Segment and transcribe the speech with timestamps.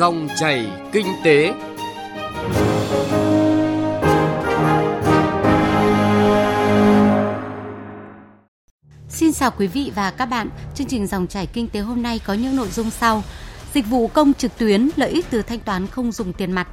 [0.00, 1.52] Dòng chảy kinh tế.
[9.08, 10.48] Xin chào quý vị và các bạn.
[10.74, 13.22] Chương trình Dòng chảy kinh tế hôm nay có những nội dung sau:
[13.74, 16.68] Dịch vụ công trực tuyến, lợi ích từ thanh toán không dùng tiền mặt.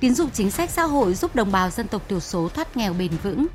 [0.00, 2.92] Tín dụng chính sách xã hội giúp đồng bào dân tộc thiểu số thoát nghèo
[2.92, 3.46] bền vững.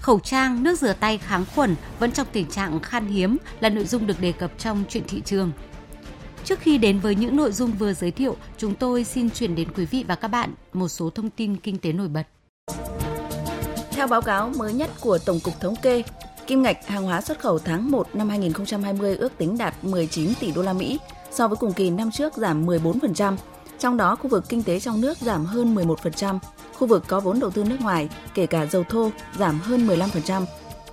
[0.00, 3.84] Khẩu trang, nước rửa tay kháng khuẩn vẫn trong tình trạng khan hiếm là nội
[3.84, 5.52] dung được đề cập trong chuyện thị trường.
[6.44, 9.68] Trước khi đến với những nội dung vừa giới thiệu, chúng tôi xin chuyển đến
[9.76, 12.22] quý vị và các bạn một số thông tin kinh tế nổi bật.
[13.90, 16.02] Theo báo cáo mới nhất của Tổng cục Thống kê,
[16.46, 20.52] kim ngạch hàng hóa xuất khẩu tháng 1 năm 2020 ước tính đạt 19 tỷ
[20.52, 20.98] đô la Mỹ,
[21.30, 23.36] so với cùng kỳ năm trước giảm 14%,
[23.78, 26.38] trong đó khu vực kinh tế trong nước giảm hơn 11%,
[26.74, 30.44] khu vực có vốn đầu tư nước ngoài, kể cả dầu thô, giảm hơn 15%.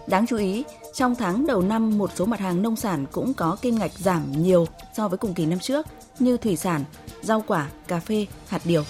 [0.08, 0.64] Đáng chú ý,
[0.96, 4.32] trong tháng đầu năm một số mặt hàng nông sản cũng có kim ngạch giảm
[4.32, 5.88] nhiều so với cùng kỳ năm trước
[6.20, 6.84] như thủy sản,
[7.22, 8.84] rau quả, cà phê, hạt điều.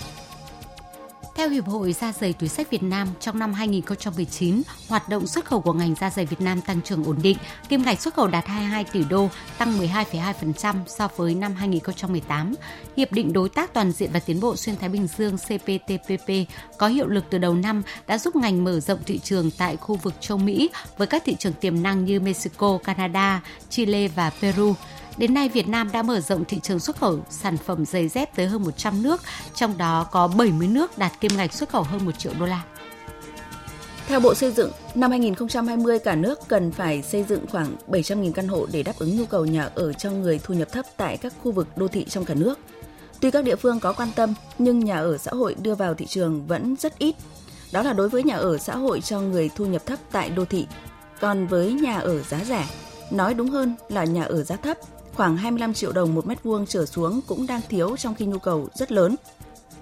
[1.36, 5.46] Theo Hiệp hội Da giày túi sách Việt Nam, trong năm 2019, hoạt động xuất
[5.46, 7.38] khẩu của ngành da giày Việt Nam tăng trưởng ổn định,
[7.70, 12.54] kim ngạch xuất khẩu đạt 22 tỷ đô, tăng 12,2% so với năm 2018.
[12.98, 16.30] Hiệp định Đối tác Toàn diện và Tiến bộ Xuyên Thái Bình Dương CPTPP
[16.78, 19.96] có hiệu lực từ đầu năm đã giúp ngành mở rộng thị trường tại khu
[19.96, 24.74] vực châu Mỹ với các thị trường tiềm năng như Mexico, Canada, Chile và Peru.
[25.18, 28.36] Đến nay, Việt Nam đã mở rộng thị trường xuất khẩu sản phẩm giày dép
[28.36, 29.22] tới hơn 100 nước,
[29.54, 32.64] trong đó có 70 nước đạt kim ngạch xuất khẩu hơn 1 triệu đô la.
[34.08, 38.48] Theo Bộ Xây dựng, năm 2020 cả nước cần phải xây dựng khoảng 700.000 căn
[38.48, 41.34] hộ để đáp ứng nhu cầu nhà ở cho người thu nhập thấp tại các
[41.44, 42.60] khu vực đô thị trong cả nước.
[43.20, 46.06] Tuy các địa phương có quan tâm, nhưng nhà ở xã hội đưa vào thị
[46.06, 47.16] trường vẫn rất ít.
[47.72, 50.46] Đó là đối với nhà ở xã hội cho người thu nhập thấp tại đô
[50.46, 50.68] thị.
[51.22, 52.68] Còn với nhà ở giá rẻ,
[53.12, 54.78] nói đúng hơn là nhà ở giá thấp
[55.16, 58.38] khoảng 25 triệu đồng một mét vuông trở xuống cũng đang thiếu trong khi nhu
[58.38, 59.16] cầu rất lớn.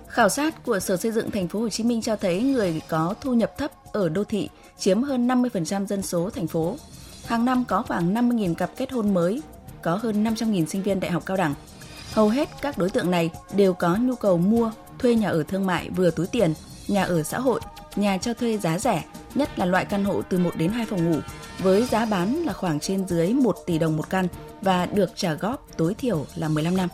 [0.08, 3.14] Khảo sát của Sở Xây dựng Thành phố Hồ Chí Minh cho thấy người có
[3.22, 6.76] thu nhập thấp ở đô thị chiếm hơn 50% dân số thành phố.
[7.26, 9.42] Hàng năm có khoảng 50.000 cặp kết hôn mới,
[9.82, 11.54] có hơn 500.000 sinh viên đại học cao đẳng.
[12.14, 15.66] Hầu hết các đối tượng này đều có nhu cầu mua, thuê nhà ở thương
[15.66, 16.54] mại vừa túi tiền,
[16.88, 17.60] nhà ở xã hội,
[17.96, 19.04] nhà cho thuê giá rẻ,
[19.36, 21.20] nhất là loại căn hộ từ 1 đến 2 phòng ngủ,
[21.60, 24.28] với giá bán là khoảng trên dưới 1 tỷ đồng một căn
[24.62, 26.90] và được trả góp tối thiểu là 15 năm.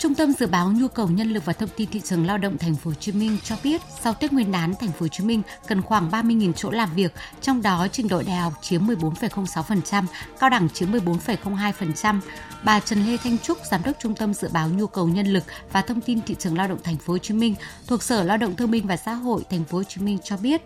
[0.00, 2.58] Trung tâm dự báo nhu cầu nhân lực và thông tin thị trường lao động
[2.58, 5.24] thành phố Hồ Chí Minh cho biết sau Tết Nguyên đán thành phố Hồ Chí
[5.24, 10.04] Minh cần khoảng 30.000 chỗ làm việc, trong đó trình độ đại học chiếm 14,06%,
[10.40, 12.20] cao đẳng chiếm 14,02%.
[12.64, 15.44] Bà Trần Lê Thanh Trúc, giám đốc Trung tâm dự báo nhu cầu nhân lực
[15.72, 17.54] và thông tin thị trường lao động thành phố Hồ Chí Minh
[17.86, 20.36] thuộc Sở Lao động Thương binh và Xã hội thành phố Hồ Chí Minh cho
[20.36, 20.62] biết,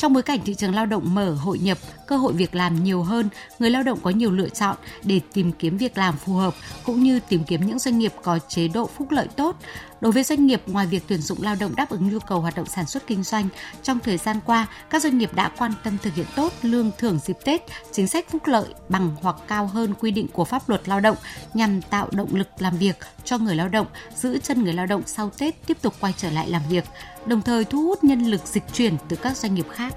[0.00, 3.02] trong bối cảnh thị trường lao động mở, hội nhập, cơ hội việc làm nhiều
[3.02, 3.28] hơn,
[3.58, 7.02] người lao động có nhiều lựa chọn để tìm kiếm việc làm phù hợp cũng
[7.02, 9.56] như tìm kiếm những doanh nghiệp có chế độ phúc lợi tốt.
[10.00, 12.56] Đối với doanh nghiệp, ngoài việc tuyển dụng lao động đáp ứng nhu cầu hoạt
[12.56, 13.48] động sản xuất kinh doanh,
[13.82, 17.18] trong thời gian qua, các doanh nghiệp đã quan tâm thực hiện tốt lương thưởng
[17.24, 17.62] dịp Tết,
[17.92, 21.16] chính sách phúc lợi bằng hoặc cao hơn quy định của pháp luật lao động
[21.54, 25.02] nhằm tạo động lực làm việc cho người lao động, giữ chân người lao động
[25.06, 26.84] sau Tết tiếp tục quay trở lại làm việc,
[27.26, 29.94] đồng thời thu hút nhân lực dịch chuyển từ các doanh nghiệp khác.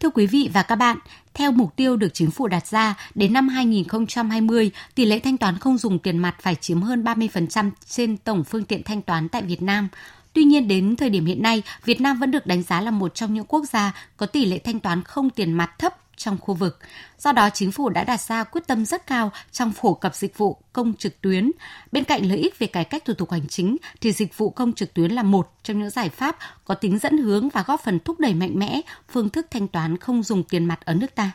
[0.00, 0.98] Thưa quý vị và các bạn,
[1.34, 5.58] theo mục tiêu được chính phủ đặt ra, đến năm 2020, tỷ lệ thanh toán
[5.58, 9.42] không dùng tiền mặt phải chiếm hơn 30% trên tổng phương tiện thanh toán tại
[9.42, 9.88] Việt Nam.
[10.32, 13.14] Tuy nhiên đến thời điểm hiện nay, Việt Nam vẫn được đánh giá là một
[13.14, 16.54] trong những quốc gia có tỷ lệ thanh toán không tiền mặt thấp trong khu
[16.54, 16.78] vực.
[17.18, 20.38] Do đó, chính phủ đã đặt ra quyết tâm rất cao trong phổ cập dịch
[20.38, 21.50] vụ công trực tuyến.
[21.92, 24.72] Bên cạnh lợi ích về cải cách thủ tục hành chính, thì dịch vụ công
[24.72, 27.98] trực tuyến là một trong những giải pháp có tính dẫn hướng và góp phần
[28.00, 31.32] thúc đẩy mạnh mẽ phương thức thanh toán không dùng tiền mặt ở nước ta.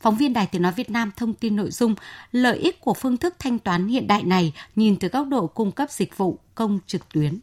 [0.00, 1.94] Phóng viên Đài Tiếng Nói Việt Nam thông tin nội dung
[2.32, 5.72] lợi ích của phương thức thanh toán hiện đại này nhìn từ góc độ cung
[5.72, 7.38] cấp dịch vụ công trực tuyến.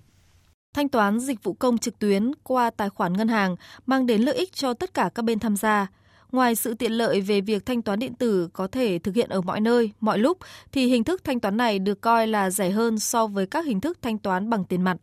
[0.75, 3.55] Thanh toán dịch vụ công trực tuyến qua tài khoản ngân hàng
[3.85, 5.87] mang đến lợi ích cho tất cả các bên tham gia–
[6.33, 9.41] Ngoài sự tiện lợi về việc thanh toán điện tử có thể thực hiện ở
[9.41, 10.37] mọi nơi, mọi lúc,
[10.71, 13.81] thì hình thức thanh toán này được coi là rẻ hơn so với các hình
[13.81, 14.97] thức thanh toán bằng tiền mặt.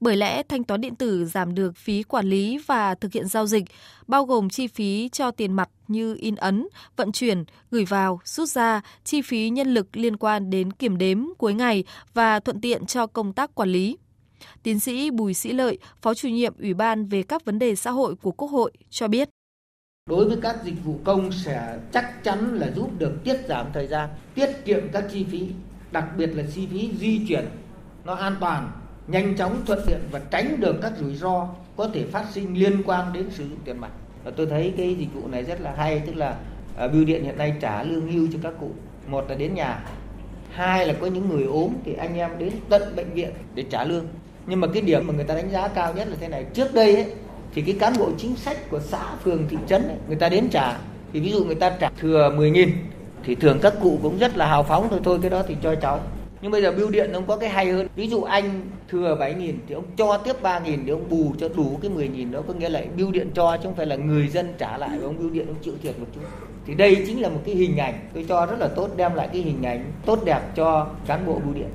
[0.00, 3.46] Bởi lẽ thanh toán điện tử giảm được phí quản lý và thực hiện giao
[3.46, 3.64] dịch,
[4.06, 8.48] bao gồm chi phí cho tiền mặt như in ấn, vận chuyển, gửi vào, rút
[8.48, 11.84] ra, chi phí nhân lực liên quan đến kiểm đếm cuối ngày
[12.14, 13.96] và thuận tiện cho công tác quản lý.
[14.62, 17.90] Tiến sĩ Bùi Sĩ Lợi, Phó chủ nhiệm Ủy ban về các vấn đề xã
[17.90, 19.28] hội của Quốc hội cho biết
[20.10, 23.86] đối với các dịch vụ công sẽ chắc chắn là giúp được tiết giảm thời
[23.86, 25.48] gian, tiết kiệm các chi phí,
[25.92, 27.44] đặc biệt là chi phí di chuyển.
[28.04, 28.70] Nó an toàn,
[29.06, 32.82] nhanh chóng thuận tiện và tránh được các rủi ro có thể phát sinh liên
[32.86, 33.90] quan đến sử dụng tiền mặt.
[34.24, 36.36] Và tôi thấy cái dịch vụ này rất là hay, tức là
[36.84, 38.70] uh, bưu điện hiện nay trả lương hưu cho các cụ,
[39.06, 39.84] một là đến nhà,
[40.50, 43.84] hai là có những người ốm thì anh em đến tận bệnh viện để trả
[43.84, 44.06] lương.
[44.46, 46.74] Nhưng mà cái điểm mà người ta đánh giá cao nhất là thế này trước
[46.74, 47.06] đây ấy,
[47.54, 50.48] thì cái cán bộ chính sách của xã phường thị trấn ấy, người ta đến
[50.50, 50.78] trả.
[51.12, 52.70] Thì ví dụ người ta trả thừa 10 nghìn
[53.24, 55.74] thì thường các cụ cũng rất là hào phóng thôi thôi cái đó thì cho
[55.74, 56.00] cháu.
[56.42, 57.88] Nhưng bây giờ bưu điện ông có cái hay hơn.
[57.96, 61.34] Ví dụ anh thừa 7 nghìn thì ông cho tiếp 3 nghìn để ông bù
[61.38, 62.40] cho đủ cái 10 nghìn đó.
[62.48, 65.06] Có nghĩa là bưu điện cho chứ không phải là người dân trả lại và
[65.06, 66.20] ông bưu điện ông chịu thiệt một chút.
[66.66, 67.94] Thì đây chính là một cái hình ảnh.
[68.14, 71.40] Tôi cho rất là tốt đem lại cái hình ảnh tốt đẹp cho cán bộ
[71.44, 71.68] bưu điện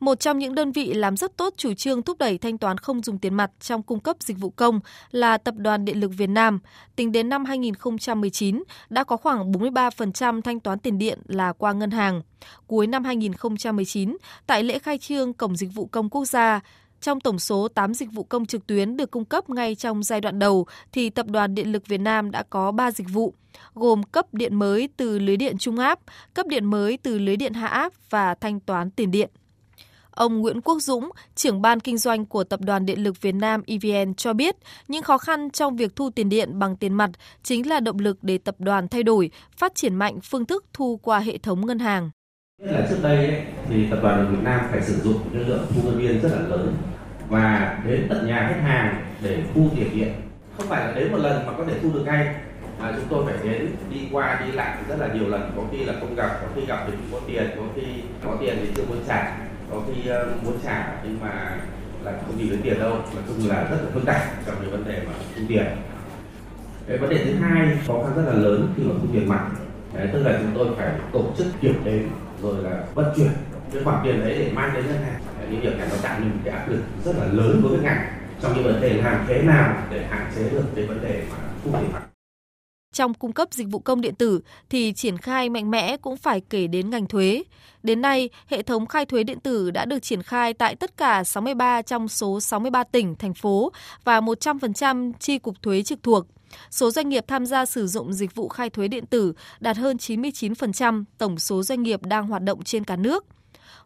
[0.00, 3.02] một trong những đơn vị làm rất tốt chủ trương thúc đẩy thanh toán không
[3.02, 4.80] dùng tiền mặt trong cung cấp dịch vụ công
[5.10, 6.60] là Tập đoàn Điện lực Việt Nam.
[6.96, 11.90] Tính đến năm 2019, đã có khoảng 43% thanh toán tiền điện là qua ngân
[11.90, 12.22] hàng.
[12.66, 14.16] Cuối năm 2019,
[14.46, 16.60] tại lễ khai trương Cổng Dịch vụ Công Quốc gia,
[17.00, 20.20] trong tổng số 8 dịch vụ công trực tuyến được cung cấp ngay trong giai
[20.20, 23.34] đoạn đầu, thì Tập đoàn Điện lực Việt Nam đã có 3 dịch vụ,
[23.74, 25.98] gồm cấp điện mới từ lưới điện trung áp,
[26.34, 29.30] cấp điện mới từ lưới điện hạ áp và thanh toán tiền điện.
[30.10, 33.62] Ông Nguyễn Quốc Dũng, trưởng ban kinh doanh của Tập đoàn Điện lực Việt Nam
[33.66, 34.56] EVN cho biết,
[34.88, 37.10] những khó khăn trong việc thu tiền điện bằng tiền mặt
[37.42, 41.00] chính là động lực để tập đoàn thay đổi, phát triển mạnh phương thức thu
[41.02, 42.10] qua hệ thống ngân hàng.
[42.62, 45.44] là trước đây ấy, thì Tập đoàn Điện lực Việt Nam phải sử dụng cái
[45.44, 46.76] lượng thu ngân viên rất là lớn
[47.28, 50.12] và đến tận nhà khách hàng để thu tiền điện.
[50.56, 52.34] Không phải là đến một lần mà có thể thu được ngay
[52.80, 55.84] mà chúng tôi phải đến đi qua đi lại rất là nhiều lần có khi
[55.84, 57.82] là không gặp có khi gặp thì không có tiền có khi
[58.24, 61.56] có tiền thì chưa muốn trả có khi ờ, muốn trả nhưng mà
[62.04, 62.90] là không nhìn đến tiền đâu.
[62.90, 65.66] Nói chung là rất là phức tạp trong cái vấn đề mà thu tiền.
[66.88, 69.50] Cái vấn đề thứ hai khó khăn rất là lớn khi mà thu tiền mặt.
[69.94, 72.02] Đấy, tức là chúng tôi phải tổ chức kiểm đếm
[72.42, 73.30] rồi là vận chuyển
[73.72, 75.20] cái khoản tiền đấy để mang đến ngân hàng.
[75.50, 77.80] Những việc này nó tạo nên một cái áp lực rất là lớn đối với
[77.80, 78.12] ngành.
[78.42, 81.38] Trong cái vấn đề làm thế nào để hạn chế được cái vấn đề mà
[81.64, 81.99] thu tiền mặt
[82.92, 84.40] trong cung cấp dịch vụ công điện tử
[84.70, 87.42] thì triển khai mạnh mẽ cũng phải kể đến ngành thuế.
[87.82, 91.24] Đến nay, hệ thống khai thuế điện tử đã được triển khai tại tất cả
[91.24, 93.72] 63 trong số 63 tỉnh, thành phố
[94.04, 96.26] và 100% chi cục thuế trực thuộc.
[96.70, 99.96] Số doanh nghiệp tham gia sử dụng dịch vụ khai thuế điện tử đạt hơn
[99.96, 103.26] 99% tổng số doanh nghiệp đang hoạt động trên cả nước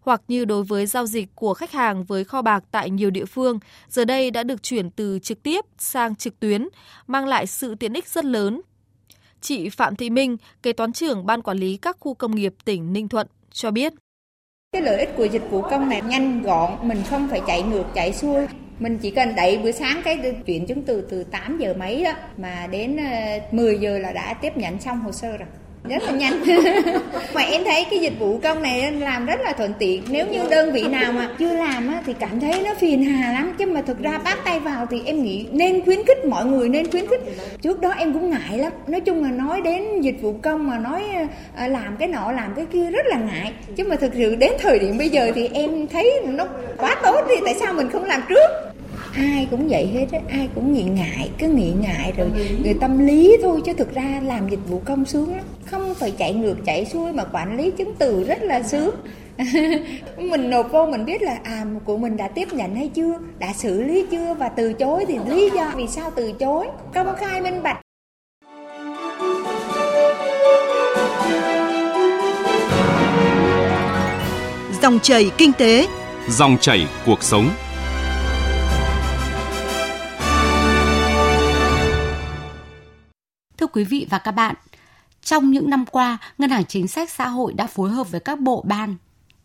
[0.00, 3.24] hoặc như đối với giao dịch của khách hàng với kho bạc tại nhiều địa
[3.24, 3.58] phương,
[3.88, 6.68] giờ đây đã được chuyển từ trực tiếp sang trực tuyến,
[7.06, 8.60] mang lại sự tiện ích rất lớn
[9.44, 12.92] Chị Phạm Thị Minh, kế toán trưởng Ban Quản lý các khu công nghiệp tỉnh
[12.92, 13.92] Ninh Thuận cho biết.
[14.72, 17.84] Cái lợi ích của dịch vụ công này nhanh gọn, mình không phải chạy ngược
[17.94, 18.46] chạy xuôi.
[18.78, 22.12] Mình chỉ cần đẩy bữa sáng cái chuyển chứng từ từ 8 giờ mấy đó
[22.36, 25.48] mà đến ờ, 10 giờ là đã tiếp nhận xong hồ sơ rồi
[25.88, 26.42] rất là nhanh.
[27.34, 30.02] Mà em thấy cái dịch vụ công này làm rất là thuận tiện.
[30.08, 33.32] Nếu như đơn vị nào mà chưa làm á, thì cảm thấy nó phiền hà
[33.32, 33.54] lắm.
[33.58, 36.68] Chứ mà thực ra bắt tay vào thì em nghĩ nên khuyến khích mọi người
[36.68, 37.20] nên khuyến khích.
[37.62, 38.72] Trước đó em cũng ngại lắm.
[38.86, 41.02] Nói chung là nói đến dịch vụ công mà nói
[41.56, 43.52] ờ, làm cái nọ làm cái kia rất là ngại.
[43.76, 46.46] Chứ mà thực sự đến thời điểm bây giờ thì em thấy nó
[46.78, 47.34] quá tốt đi.
[47.44, 48.73] tại sao mình không làm trước?
[49.16, 52.30] Ai cũng vậy hết á ai cũng nghĩ ngại cứ nghĩ ngại rồi
[52.62, 55.44] người tâm lý thôi chứ thực ra làm dịch vụ công sướng lắm.
[55.66, 58.94] Không phải chạy ngược chạy xuôi mà quản lý chứng từ rất là sướng.
[60.18, 63.52] Mình nộp vô mình biết là à của mình đã tiếp nhận hay chưa đã
[63.52, 66.66] xử lý chưa và từ chối thì lý do vì sao từ chối.
[66.94, 67.80] Công khai minh bạch.
[74.82, 75.86] Dòng chảy kinh tế.
[76.28, 77.50] Dòng chảy cuộc sống
[83.74, 84.54] quý vị và các bạn,
[85.22, 88.40] trong những năm qua, Ngân hàng Chính sách Xã hội đã phối hợp với các
[88.40, 88.96] bộ ban,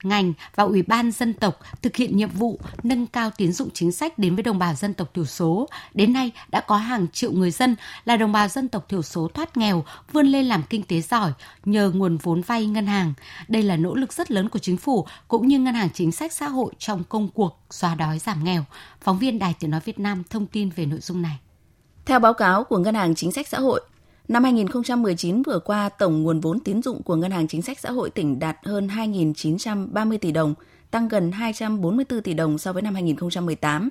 [0.03, 3.91] ngành và Ủy ban dân tộc thực hiện nhiệm vụ nâng cao tín dụng chính
[3.91, 5.67] sách đến với đồng bào dân tộc thiểu số.
[5.93, 9.27] Đến nay đã có hàng triệu người dân là đồng bào dân tộc thiểu số
[9.33, 11.31] thoát nghèo, vươn lên làm kinh tế giỏi
[11.65, 13.13] nhờ nguồn vốn vay ngân hàng.
[13.47, 16.33] Đây là nỗ lực rất lớn của chính phủ cũng như Ngân hàng Chính sách
[16.33, 18.65] Xã hội trong công cuộc xóa đói giảm nghèo.
[19.01, 21.39] Phóng viên Đài Tiếng Nói Việt Nam thông tin về nội dung này.
[22.05, 23.81] Theo báo cáo của Ngân hàng Chính sách Xã hội,
[24.29, 27.91] Năm 2019 vừa qua, tổng nguồn vốn tín dụng của Ngân hàng Chính sách Xã
[27.91, 30.53] hội tỉnh đạt hơn 2.930 tỷ đồng,
[30.91, 33.89] tăng gần 244 tỷ đồng so với năm 2018.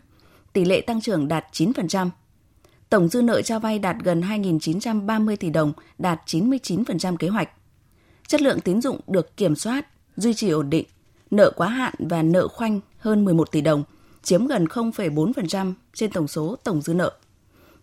[0.52, 2.10] Tỷ lệ tăng trưởng đạt 9%.
[2.90, 7.50] Tổng dư nợ cho vay đạt gần 2.930 tỷ đồng, đạt 99% kế hoạch.
[8.26, 10.86] Chất lượng tín dụng được kiểm soát, duy trì ổn định,
[11.30, 13.84] nợ quá hạn và nợ khoanh hơn 11 tỷ đồng,
[14.22, 17.12] chiếm gần 0,4% trên tổng số tổng dư nợ.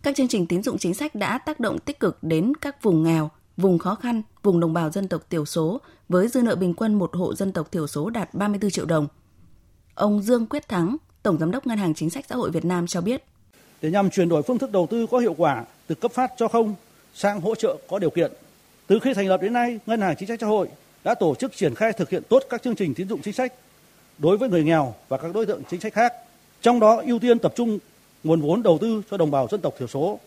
[0.06, 3.02] Các chương trình tín dụng chính sách đã tác động tích cực đến các vùng
[3.02, 6.74] nghèo, vùng khó khăn, vùng đồng bào dân tộc thiểu số với dư nợ bình
[6.74, 9.08] quân một hộ dân tộc thiểu số đạt 34 triệu đồng.
[9.94, 12.86] Ông Dương Quyết Thắng, Tổng Giám đốc Ngân hàng Chính sách Xã hội Việt Nam
[12.86, 13.24] cho biết.
[13.82, 16.48] Để nhằm chuyển đổi phương thức đầu tư có hiệu quả từ cấp phát cho
[16.48, 16.74] không
[17.14, 18.32] sang hỗ trợ có điều kiện.
[18.86, 20.68] Từ khi thành lập đến nay, Ngân hàng Chính sách Xã hội
[21.04, 23.52] đã tổ chức triển khai thực hiện tốt các chương trình tín dụng chính sách
[24.18, 26.12] đối với người nghèo và các đối tượng chính sách khác.
[26.62, 27.78] Trong đó ưu tiên tập trung
[28.24, 30.20] nguồn vốn đầu tư cho đồng bào dân tộc thiểu số.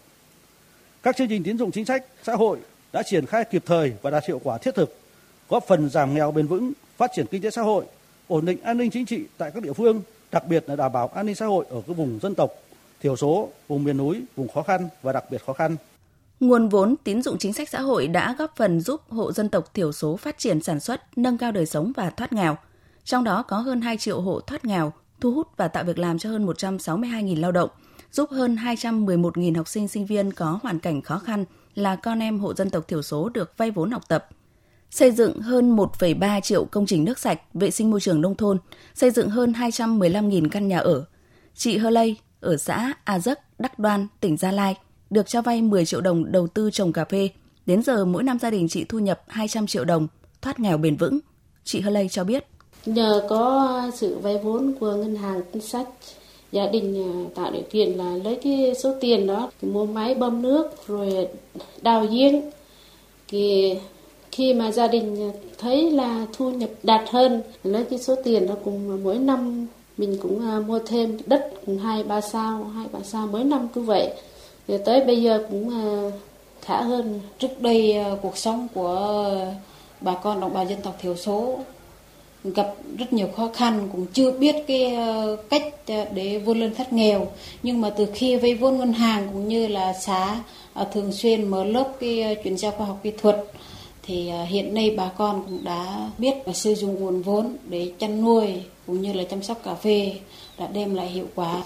[1.03, 2.59] Các chương trình tín dụng chính sách xã hội
[2.93, 4.97] đã triển khai kịp thời và đạt hiệu quả thiết thực,
[5.49, 7.85] góp phần giảm nghèo bền vững, phát triển kinh tế xã hội,
[8.27, 11.07] ổn định an ninh chính trị tại các địa phương, đặc biệt là đảm bảo
[11.07, 12.51] an ninh xã hội ở các vùng dân tộc
[13.01, 15.75] thiểu số, vùng miền núi, vùng khó khăn và đặc biệt khó khăn.
[16.39, 19.73] Nguồn vốn tín dụng chính sách xã hội đã góp phần giúp hộ dân tộc
[19.73, 22.57] thiểu số phát triển sản xuất, nâng cao đời sống và thoát nghèo.
[23.03, 26.19] Trong đó có hơn 2 triệu hộ thoát nghèo, thu hút và tạo việc làm
[26.19, 27.69] cho hơn 162.000 lao động,
[28.11, 31.45] giúp hơn 211.000 học sinh sinh viên có hoàn cảnh khó khăn
[31.75, 34.27] là con em hộ dân tộc thiểu số được vay vốn học tập.
[34.91, 38.57] Xây dựng hơn 1,3 triệu công trình nước sạch, vệ sinh môi trường nông thôn,
[38.93, 41.05] xây dựng hơn 215.000 căn nhà ở.
[41.55, 44.75] Chị Hơ Lây ở xã A Dấc, Đắc Đoan, tỉnh Gia Lai–
[45.09, 47.29] được cho vay 10 triệu đồng đầu tư trồng cà phê.
[47.65, 50.07] Đến giờ mỗi năm gia đình chị thu nhập 200 triệu đồng,
[50.41, 51.19] thoát nghèo bền vững.
[51.63, 52.45] Chị Hơ Lây cho biết.
[52.85, 55.87] Nhờ có sự vay vốn của ngân hàng chính sách,
[56.51, 60.41] gia đình à, tạo điều kiện là lấy cái số tiền đó mua máy bơm
[60.41, 61.27] nước rồi
[61.81, 62.41] đào giếng.
[63.27, 63.75] Thì
[64.31, 68.55] khi mà gia đình thấy là thu nhập đạt hơn lấy cái số tiền đó
[68.63, 69.67] cùng mỗi năm
[69.97, 71.51] mình cũng à, mua thêm đất
[71.83, 74.13] hai ba sao hai ba sao mỗi năm cứ vậy
[74.67, 76.11] thì tới bây giờ cũng à,
[76.61, 79.31] khá hơn trước đây cuộc sống của
[80.01, 81.59] bà con đồng bào dân tộc thiểu số
[82.43, 86.75] gặp rất nhiều khó khăn cũng chưa biết cái ờ, cách ờ, để vươn lên
[86.75, 87.27] thoát nghèo.
[87.63, 90.39] Nhưng mà từ khi vay vốn ngân hàng cũng như là xã
[90.73, 93.45] ờ, thường xuyên mở lớp cái chuyển giao khoa học kỹ thuật
[94.03, 98.21] thì hiện nay bà con cũng đã biết và sử dụng nguồn vốn để chăn
[98.21, 100.13] nuôi cũng như là chăm sóc cà phê
[100.59, 101.63] đã đem lại hiệu quả.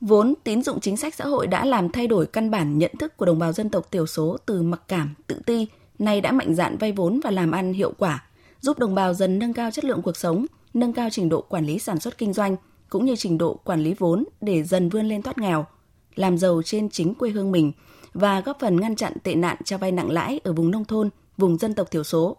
[0.00, 3.16] Vốn tín dụng chính sách xã hội đã làm thay đổi căn bản nhận thức
[3.16, 5.66] của đồng bào dân tộc thiểu số từ mặc cảm, tự ti,
[5.98, 8.24] nay đã mạnh dạn vay vốn và làm ăn hiệu quả,
[8.60, 11.66] giúp đồng bào dần nâng cao chất lượng cuộc sống, nâng cao trình độ quản
[11.66, 12.56] lý sản xuất kinh doanh,
[12.88, 15.66] cũng như trình độ quản lý vốn để dần vươn lên thoát nghèo,
[16.14, 17.72] làm giàu trên chính quê hương mình
[18.14, 21.10] và góp phần ngăn chặn tệ nạn cho vay nặng lãi ở vùng nông thôn,
[21.36, 22.36] vùng dân tộc thiểu số.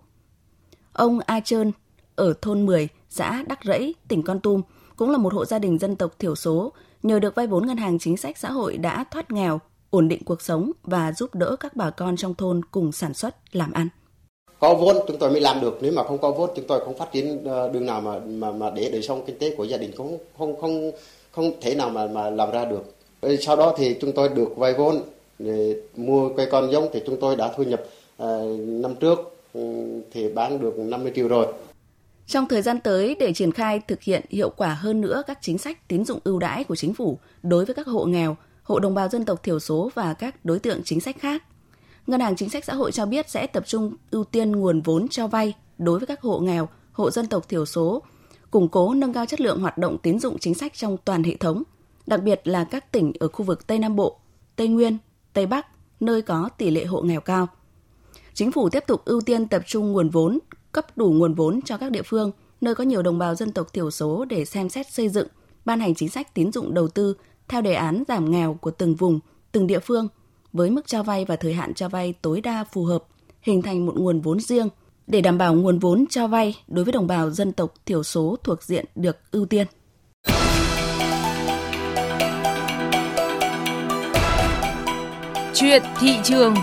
[0.93, 1.71] Ông A Trơn
[2.15, 4.61] ở thôn 10, xã Đắc Rẫy, tỉnh Con Tum
[4.95, 7.77] cũng là một hộ gia đình dân tộc thiểu số nhờ được vay vốn ngân
[7.77, 9.59] hàng chính sách xã hội đã thoát nghèo,
[9.89, 13.55] ổn định cuộc sống và giúp đỡ các bà con trong thôn cùng sản xuất,
[13.55, 13.89] làm ăn.
[14.59, 16.97] Có vốn chúng tôi mới làm được, nếu mà không có vốn chúng tôi không
[16.97, 19.77] phát triển ờ, đường nào mà mà mà để đời sống kinh tế của gia
[19.77, 20.91] đình cũng không không
[21.31, 22.93] không thể nào mà mà làm ra được.
[23.21, 25.01] Ờ, sau đó thì chúng tôi được vay vốn
[25.39, 27.81] để mua cây con giống thì chúng tôi đã thu nhập
[28.23, 29.19] uh, năm trước
[29.53, 29.61] ừ,
[30.11, 31.47] thì bán được 50 triệu rồi.
[32.27, 35.57] Trong thời gian tới, để triển khai thực hiện hiệu quả hơn nữa các chính
[35.57, 38.95] sách tín dụng ưu đãi của chính phủ đối với các hộ nghèo, hộ đồng
[38.95, 41.43] bào dân tộc thiểu số và các đối tượng chính sách khác,
[42.07, 45.07] Ngân hàng Chính sách Xã hội cho biết sẽ tập trung ưu tiên nguồn vốn
[45.07, 48.03] cho vay đối với các hộ nghèo, hộ dân tộc thiểu số,
[48.51, 51.35] củng cố nâng cao chất lượng hoạt động tín dụng chính sách trong toàn hệ
[51.35, 51.63] thống,
[52.07, 54.19] đặc biệt là các tỉnh ở khu vực Tây Nam Bộ,
[54.55, 54.97] Tây Nguyên,
[55.33, 55.67] Tây Bắc,
[55.99, 57.47] nơi có tỷ lệ hộ nghèo cao.
[58.33, 60.39] Chính phủ tiếp tục ưu tiên tập trung nguồn vốn
[60.71, 63.73] cấp đủ nguồn vốn cho các địa phương nơi có nhiều đồng bào dân tộc
[63.73, 65.27] thiểu số để xem xét xây dựng,
[65.65, 67.15] ban hành chính sách tín dụng đầu tư
[67.47, 69.19] theo đề án giảm nghèo của từng vùng,
[69.51, 70.07] từng địa phương
[70.57, 73.03] với mức cho vay và thời hạn cho vay tối đa phù hợp,
[73.41, 74.69] hình thành một nguồn vốn riêng
[75.07, 78.37] để đảm bảo nguồn vốn cho vay đối với đồng bào dân tộc thiểu số
[78.43, 79.67] thuộc diện được ưu tiên.
[85.53, 86.55] Chuyện thị trường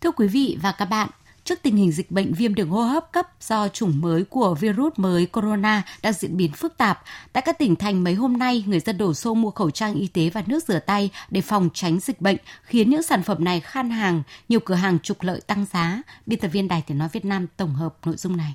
[0.00, 1.08] Thưa quý vị và các bạn,
[1.50, 4.92] trước tình hình dịch bệnh viêm đường hô hấp cấp do chủng mới của virus
[4.96, 7.02] mới corona đang diễn biến phức tạp,
[7.32, 10.06] tại các tỉnh thành mấy hôm nay, người dân đổ xô mua khẩu trang y
[10.06, 13.60] tế và nước rửa tay để phòng tránh dịch bệnh, khiến những sản phẩm này
[13.60, 16.02] khan hàng, nhiều cửa hàng trục lợi tăng giá.
[16.26, 18.54] Biên tập viên Đài Tiếng Nói Việt Nam tổng hợp nội dung này.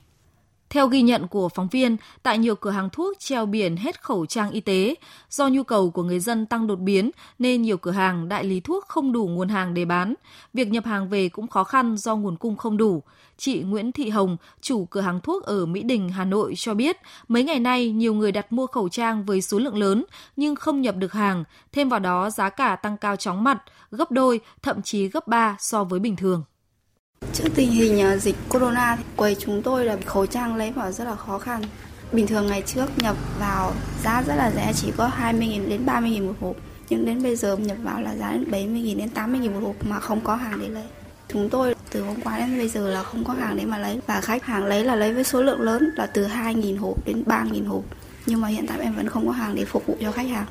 [0.69, 4.25] Theo ghi nhận của phóng viên, tại nhiều cửa hàng thuốc treo biển hết khẩu
[4.25, 4.95] trang y tế,
[5.29, 8.60] do nhu cầu của người dân tăng đột biến nên nhiều cửa hàng đại lý
[8.60, 10.13] thuốc không đủ nguồn hàng để bán.
[10.53, 13.03] Việc nhập hàng về cũng khó khăn do nguồn cung không đủ.
[13.38, 16.98] Chị Nguyễn Thị Hồng, chủ cửa hàng thuốc ở Mỹ Đình, Hà Nội cho biết,
[17.27, 20.05] mấy ngày nay nhiều người đặt mua khẩu trang với số lượng lớn
[20.36, 24.12] nhưng không nhập được hàng, thêm vào đó giá cả tăng cao chóng mặt, gấp
[24.12, 26.43] đôi, thậm chí gấp ba so với bình thường.
[27.36, 31.03] Trước tình hình à, dịch corona, quầy chúng tôi là khẩu trang lấy vào rất
[31.03, 31.62] là khó khăn.
[32.12, 36.27] Bình thường ngày trước nhập vào giá rất là rẻ, chỉ có 20.000 đến 30.000
[36.27, 36.55] một hộp.
[36.89, 40.00] Nhưng đến bây giờ nhập vào là giá đến 70.000 đến 80.000 một hộp mà
[40.00, 40.84] không có hàng để lấy.
[41.27, 44.00] Chúng tôi từ hôm qua đến bây giờ là không có hàng để mà lấy.
[44.07, 47.24] Và khách hàng lấy là lấy với số lượng lớn là từ 2.000 hộp đến
[47.25, 47.84] 3.000 hộp.
[48.25, 50.45] Nhưng mà hiện tại em vẫn không có hàng để phục vụ cho khách hàng.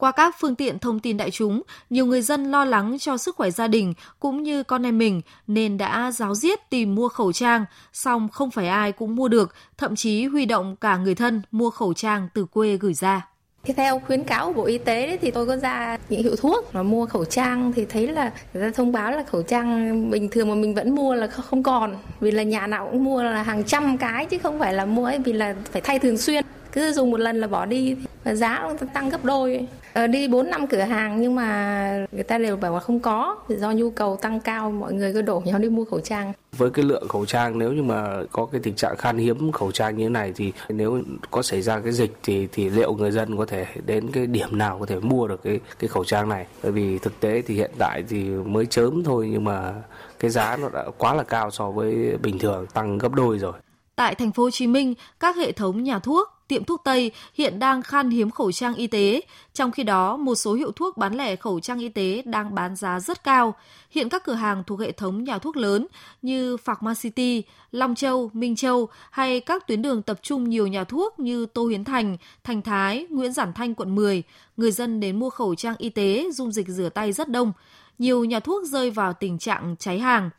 [0.00, 3.36] Qua các phương tiện thông tin đại chúng, nhiều người dân lo lắng cho sức
[3.36, 7.32] khỏe gia đình cũng như con em mình nên đã giáo diết tìm mua khẩu
[7.32, 11.42] trang, song không phải ai cũng mua được, thậm chí huy động cả người thân
[11.50, 13.26] mua khẩu trang từ quê gửi ra.
[13.64, 16.36] Thì theo khuyến cáo của Bộ Y tế đấy, thì tôi có ra những hiệu
[16.36, 20.10] thuốc mà mua khẩu trang thì thấy là người ta thông báo là khẩu trang
[20.10, 23.22] bình thường mà mình vẫn mua là không còn vì là nhà nào cũng mua
[23.22, 26.18] là hàng trăm cái chứ không phải là mua ấy vì là phải thay thường
[26.18, 30.06] xuyên cứ dùng một lần là bỏ đi và giá nó tăng gấp đôi ờ,
[30.06, 33.72] đi bốn năm cửa hàng nhưng mà người ta đều bảo là không có do
[33.72, 36.32] nhu cầu tăng cao mọi người cứ đổ nhau đi mua khẩu trang.
[36.56, 39.72] Với cái lượng khẩu trang nếu như mà có cái tình trạng khan hiếm khẩu
[39.72, 43.10] trang như thế này thì nếu có xảy ra cái dịch thì thì liệu người
[43.10, 46.28] dân có thể đến cái điểm nào có thể mua được cái cái khẩu trang
[46.28, 46.46] này?
[46.62, 49.74] Bởi vì thực tế thì hiện tại thì mới chớm thôi nhưng mà
[50.18, 53.52] cái giá nó đã quá là cao so với bình thường tăng gấp đôi rồi.
[53.96, 57.58] Tại thành phố Hồ Chí Minh, các hệ thống nhà thuốc, tiệm thuốc Tây hiện
[57.58, 59.20] đang khan hiếm khẩu trang y tế,
[59.54, 62.76] trong khi đó một số hiệu thuốc bán lẻ khẩu trang y tế đang bán
[62.76, 63.54] giá rất cao.
[63.90, 65.86] Hiện các cửa hàng thuộc hệ thống nhà thuốc lớn
[66.22, 67.42] như Pharmacity,
[67.72, 71.66] Long Châu, Minh Châu hay các tuyến đường tập trung nhiều nhà thuốc như Tô
[71.66, 74.22] Hiến Thành, Thành Thái, Nguyễn Giản Thanh quận 10,
[74.56, 77.52] người dân đến mua khẩu trang y tế, dung dịch rửa tay rất đông.
[77.98, 80.30] Nhiều nhà thuốc rơi vào tình trạng cháy hàng.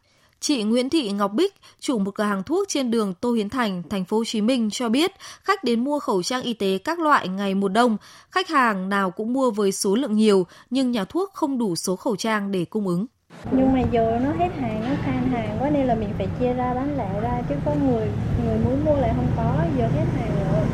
[0.43, 3.83] Chị Nguyễn Thị Ngọc Bích, chủ một cửa hàng thuốc trên đường Tô Hiến Thành,
[3.89, 5.11] thành phố Hồ Chí Minh cho biết,
[5.43, 7.97] khách đến mua khẩu trang y tế các loại ngày mùa đông,
[8.31, 11.95] khách hàng nào cũng mua với số lượng nhiều, nhưng nhà thuốc không đủ số
[11.95, 13.05] khẩu trang để cung ứng.
[13.51, 16.53] Nhưng mà giờ nó hết hàng, nó khan hàng quá nên là mình phải chia
[16.53, 18.07] ra bán lẻ ra chứ có người
[18.45, 20.65] người muốn mua lại không có, giờ hết hàng rồi.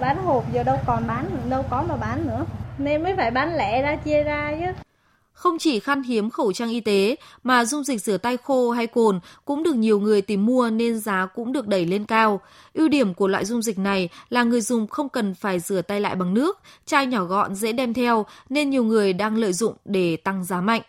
[0.00, 2.44] Bán hộp giờ đâu còn bán, đâu có mà bán nữa.
[2.78, 4.82] Nên mới phải bán lẻ ra chia ra chứ.
[5.36, 8.86] Không chỉ khan hiếm khẩu trang y tế mà dung dịch rửa tay khô hay
[8.86, 12.40] cồn cũng được nhiều người tìm mua nên giá cũng được đẩy lên cao.
[12.74, 16.00] Ưu điểm của loại dung dịch này là người dùng không cần phải rửa tay
[16.00, 19.74] lại bằng nước, chai nhỏ gọn dễ đem theo nên nhiều người đang lợi dụng
[19.84, 20.82] để tăng giá mạnh.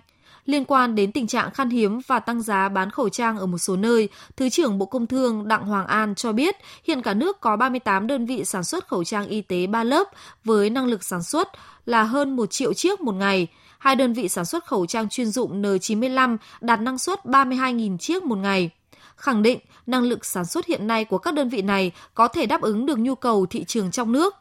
[0.46, 3.58] Liên quan đến tình trạng khan hiếm và tăng giá bán khẩu trang ở một
[3.58, 7.42] số nơi, Thứ trưởng Bộ Công Thương Đặng Hoàng An cho biết hiện cả nước
[7.42, 10.08] có 38 đơn vị sản xuất khẩu trang y tế 3 lớp
[10.44, 11.48] với năng lực sản xuất
[11.86, 13.48] là hơn 1 triệu chiếc một ngày
[13.88, 18.24] hai đơn vị sản xuất khẩu trang chuyên dụng N95 đạt năng suất 32.000 chiếc
[18.24, 18.70] một ngày.
[19.16, 22.46] Khẳng định năng lực sản xuất hiện nay của các đơn vị này có thể
[22.46, 24.36] đáp ứng được nhu cầu thị trường trong nước.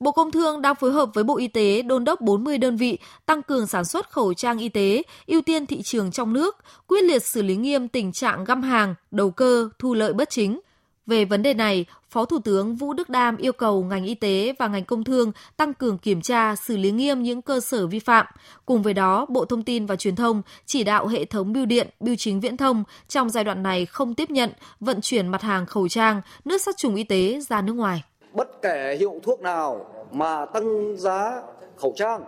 [0.00, 2.98] Bộ Công Thương đang phối hợp với Bộ Y tế đôn đốc 40 đơn vị
[3.26, 6.56] tăng cường sản xuất khẩu trang y tế, ưu tiên thị trường trong nước,
[6.86, 10.60] quyết liệt xử lý nghiêm tình trạng găm hàng, đầu cơ, thu lợi bất chính.
[11.08, 14.54] Về vấn đề này, Phó Thủ tướng Vũ Đức Đam yêu cầu ngành y tế
[14.58, 17.98] và ngành công thương tăng cường kiểm tra, xử lý nghiêm những cơ sở vi
[17.98, 18.26] phạm.
[18.66, 21.88] Cùng với đó, Bộ Thông tin và Truyền thông chỉ đạo hệ thống bưu điện,
[22.00, 25.66] bưu chính viễn thông trong giai đoạn này không tiếp nhận, vận chuyển mặt hàng
[25.66, 28.02] khẩu trang, nước sát trùng y tế ra nước ngoài.
[28.32, 31.42] Bất kể hiệu thuốc nào mà tăng giá
[31.76, 32.24] khẩu trang,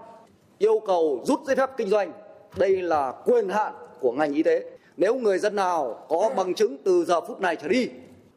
[0.58, 2.12] yêu cầu rút giấy phép kinh doanh,
[2.56, 4.64] đây là quyền hạn của ngành y tế.
[4.96, 7.88] Nếu người dân nào có bằng chứng từ giờ phút này trở đi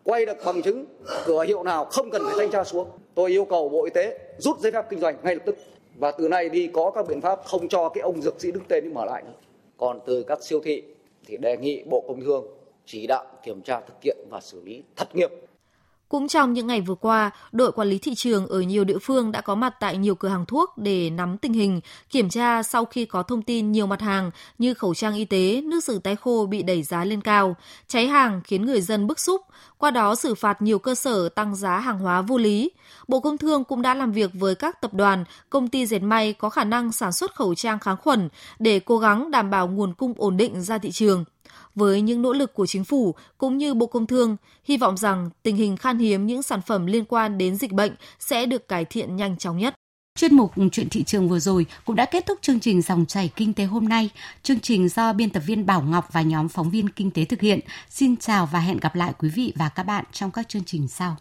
[0.03, 0.85] quay được bằng chứng,
[1.25, 2.87] cửa hiệu nào không cần phải thanh tra xuống.
[3.15, 5.55] Tôi yêu cầu bộ y tế rút giấy phép kinh doanh ngay lập tức.
[5.95, 8.63] Và từ nay đi có các biện pháp không cho cái ông dược sĩ đứng
[8.67, 9.33] tên mở lại nữa.
[9.77, 10.83] Còn từ các siêu thị
[11.27, 12.45] thì đề nghị bộ công thương
[12.85, 15.29] chỉ đạo kiểm tra thực hiện và xử lý thật nghiêm
[16.13, 19.31] cũng trong những ngày vừa qua, đội quản lý thị trường ở nhiều địa phương
[19.31, 22.85] đã có mặt tại nhiều cửa hàng thuốc để nắm tình hình, kiểm tra sau
[22.85, 26.15] khi có thông tin nhiều mặt hàng như khẩu trang y tế, nước rửa tay
[26.15, 27.55] khô bị đẩy giá lên cao,
[27.87, 29.41] cháy hàng khiến người dân bức xúc,
[29.77, 32.71] qua đó xử phạt nhiều cơ sở tăng giá hàng hóa vô lý.
[33.07, 36.33] Bộ Công Thương cũng đã làm việc với các tập đoàn, công ty dệt may
[36.33, 39.93] có khả năng sản xuất khẩu trang kháng khuẩn để cố gắng đảm bảo nguồn
[39.93, 41.25] cung ổn định ra thị trường
[41.75, 45.29] với những nỗ lực của chính phủ cũng như Bộ Công Thương, hy vọng rằng
[45.43, 48.85] tình hình khan hiếm những sản phẩm liên quan đến dịch bệnh sẽ được cải
[48.85, 49.73] thiện nhanh chóng nhất.
[50.19, 53.31] Chuyên mục Chuyện thị trường vừa rồi cũng đã kết thúc chương trình Dòng chảy
[53.35, 54.09] kinh tế hôm nay.
[54.43, 57.41] Chương trình do biên tập viên Bảo Ngọc và nhóm phóng viên kinh tế thực
[57.41, 57.59] hiện.
[57.89, 60.87] Xin chào và hẹn gặp lại quý vị và các bạn trong các chương trình
[60.87, 61.17] sau.